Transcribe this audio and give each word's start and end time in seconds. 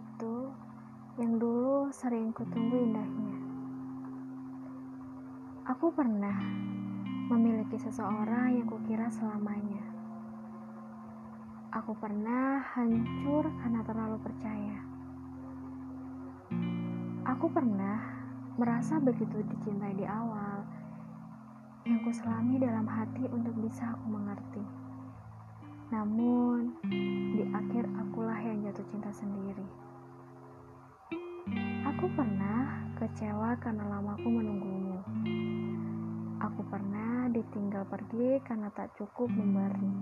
itu 0.00 0.36
yang 1.20 1.36
dulu 1.36 1.92
sering 1.92 2.32
kutunggu 2.32 2.80
indahnya. 2.80 3.36
Aku 5.68 5.92
pernah 5.92 6.40
memiliki 7.30 7.76
seseorang 7.76 8.56
yang 8.56 8.66
kukira 8.66 9.06
selamanya. 9.12 9.84
Aku 11.70 11.94
pernah 11.94 12.58
hancur 12.74 13.46
karena 13.62 13.80
terlalu 13.86 14.18
percaya. 14.18 14.80
Aku 17.28 17.46
pernah 17.52 18.00
merasa 18.58 18.98
begitu 18.98 19.44
dicintai 19.46 19.94
di 19.94 20.02
awal, 20.08 20.66
yang 21.86 22.02
kuselami 22.02 22.58
dalam 22.58 22.84
hati 22.90 23.24
untuk 23.30 23.54
bisa 23.62 23.94
aku 23.94 24.06
mengerti. 24.10 24.64
Namun, 25.94 26.74
Aku 32.00 32.08
pernah 32.16 32.88
kecewa 32.96 33.60
karena 33.60 33.84
lamaku 33.84 34.24
menunggumu. 34.24 35.04
Aku 36.40 36.64
pernah 36.72 37.28
ditinggal 37.28 37.84
pergi 37.92 38.40
karena 38.40 38.72
tak 38.72 38.96
cukup 38.96 39.28
memberi. 39.28 39.92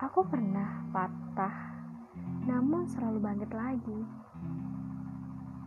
Aku 0.00 0.24
pernah 0.32 0.80
patah, 0.96 1.76
namun 2.48 2.88
selalu 2.88 3.20
bangkit 3.20 3.52
lagi. 3.52 4.00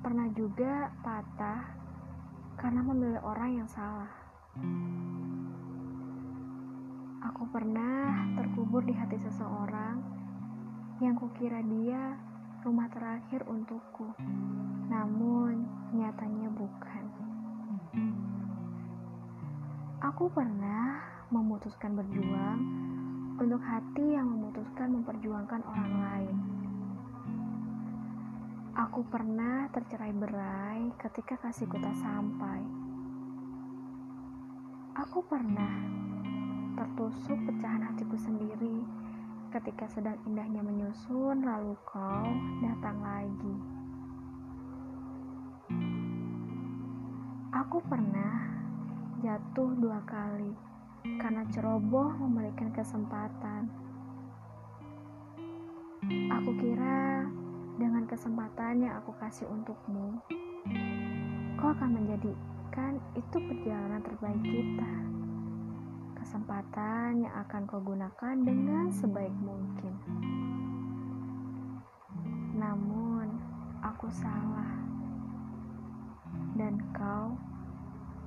Pernah 0.02 0.34
juga 0.34 0.90
patah 1.06 1.62
karena 2.58 2.82
memilih 2.82 3.22
orang 3.22 3.62
yang 3.62 3.70
salah. 3.70 4.10
Aku 7.30 7.46
pernah 7.54 8.26
terkubur 8.42 8.82
di 8.82 8.98
hati 8.98 9.22
seseorang 9.22 10.02
yang 10.98 11.14
kukira 11.14 11.62
dia 11.62 12.31
rumah 12.62 12.86
terakhir 12.94 13.42
untukku. 13.50 14.14
Namun, 14.86 15.66
nyatanya 15.98 16.50
bukan. 16.54 17.06
Aku 20.02 20.30
pernah 20.30 21.02
memutuskan 21.34 21.98
berjuang 21.98 22.60
untuk 23.42 23.62
hati 23.66 24.14
yang 24.14 24.30
memutuskan 24.30 24.94
memperjuangkan 24.94 25.62
orang 25.66 25.94
lain. 26.06 26.38
Aku 28.78 29.02
pernah 29.10 29.66
tercerai 29.74 30.14
berai 30.14 30.94
ketika 31.02 31.42
kasihku 31.42 31.82
tak 31.82 31.98
sampai. 31.98 32.62
Aku 35.02 35.26
pernah 35.26 35.82
tertusuk 36.78 37.42
pecahan 37.42 37.90
hatiku 37.90 38.18
sendiri 38.22 38.86
ketika 39.52 39.84
sedang 39.92 40.16
indahnya 40.24 40.64
menyusun 40.64 41.44
lalu 41.44 41.76
kau 41.84 42.24
datang 42.64 43.04
lagi. 43.04 43.56
Aku 47.52 47.84
pernah 47.84 48.48
jatuh 49.20 49.76
dua 49.76 50.00
kali 50.08 50.56
karena 51.20 51.44
ceroboh 51.52 52.16
memberikan 52.16 52.72
kesempatan. 52.72 53.68
Aku 56.32 56.52
kira 56.56 57.28
dengan 57.76 58.08
kesempatan 58.08 58.88
yang 58.88 59.04
aku 59.04 59.12
kasih 59.20 59.52
untukmu, 59.52 60.16
kau 61.60 61.76
akan 61.76 62.00
menjadikan 62.00 63.04
itu 63.20 63.36
perjalanan 63.36 64.00
terbaik 64.00 64.42
kita 64.48 64.92
kesempatan 66.22 67.26
yang 67.26 67.34
akan 67.42 67.66
kau 67.66 67.82
gunakan 67.82 68.36
dengan 68.46 68.94
sebaik 68.94 69.34
mungkin. 69.42 69.90
Namun, 72.54 73.42
aku 73.82 74.06
salah, 74.14 74.70
dan 76.54 76.78
kau 76.94 77.34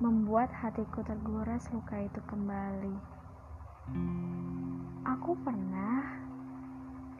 membuat 0.03 0.51
hatiku 0.51 1.07
tergores 1.07 1.71
luka 1.71 1.95
itu 2.03 2.19
kembali. 2.27 2.95
Aku 5.15 5.39
pernah 5.39 6.19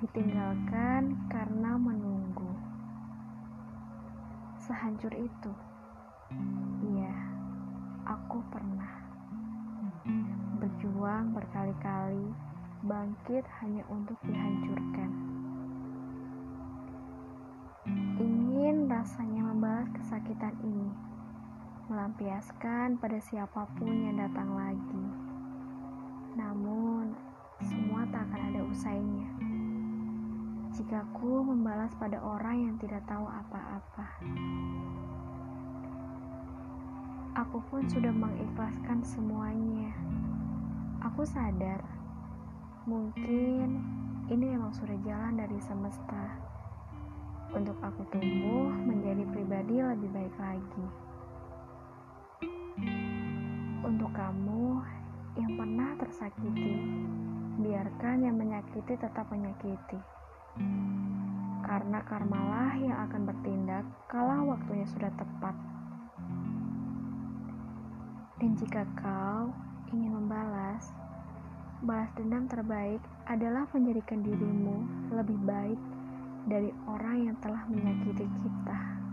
ditinggalkan 0.04 1.16
karena 1.32 1.80
menunggu. 1.80 2.52
Sehancur 4.60 5.16
itu, 5.16 5.54
iya, 6.84 7.16
aku 8.04 8.44
pernah 8.52 9.06
berjuang 10.56 11.36
berkali-kali, 11.36 12.32
bangkit 12.86 13.44
hanya 13.62 13.84
untuk 13.92 14.16
dihancurkan. 14.24 15.12
Ingin 18.18 18.90
rasanya 18.90 19.42
membalas 19.52 19.92
kesakitan 19.94 20.56
ini, 20.64 20.90
melampiaskan 21.92 22.98
pada 22.98 23.20
siapa 23.22 23.70
pun 23.78 23.94
yang 23.94 24.18
datang 24.18 24.58
lagi. 24.58 25.06
Namun, 26.34 27.14
semua 27.62 28.04
tak 28.10 28.28
akan 28.28 28.42
ada 28.52 28.62
usainya. 28.68 29.30
Jika 30.76 31.08
ku 31.16 31.40
membalas 31.40 31.96
pada 31.96 32.20
orang 32.20 32.68
yang 32.68 32.76
tidak 32.76 33.00
tahu 33.08 33.24
apa-apa. 33.24 34.08
Aku 37.36 37.64
pun 37.72 37.84
sudah 37.88 38.12
mengikhlaskan 38.12 39.00
semuanya. 39.04 39.92
Aku 41.16 41.24
sadar, 41.24 41.80
mungkin 42.84 43.80
ini 44.28 44.52
memang 44.52 44.76
sudah 44.76 45.00
jalan 45.00 45.40
dari 45.40 45.56
semesta 45.64 46.28
untuk 47.56 47.80
aku 47.80 48.04
tumbuh 48.12 48.68
menjadi 48.84 49.24
pribadi 49.32 49.80
lebih 49.80 50.12
baik 50.12 50.36
lagi. 50.36 50.86
Untuk 53.88 54.12
kamu 54.12 54.84
yang 55.40 55.56
pernah 55.56 55.96
tersakiti, 56.04 56.84
biarkan 57.64 58.18
yang 58.20 58.36
menyakiti 58.36 59.00
tetap 59.00 59.24
menyakiti. 59.32 60.00
Karena 61.64 62.04
karmalah 62.04 62.76
yang 62.76 63.00
akan 63.08 63.24
bertindak 63.24 63.88
kalau 64.12 64.52
waktunya 64.52 64.84
sudah 64.92 65.16
tepat. 65.16 65.56
Dan 68.36 68.52
jika 68.60 68.84
kau 69.00 69.56
balas 71.86 72.10
dendam 72.18 72.50
terbaik 72.50 72.98
adalah 73.30 73.70
menjadikan 73.70 74.26
dirimu 74.26 74.82
lebih 75.14 75.38
baik 75.46 75.78
dari 76.50 76.74
orang 76.90 77.30
yang 77.30 77.38
telah 77.38 77.62
menyakiti 77.70 78.26
kita. 78.26 79.05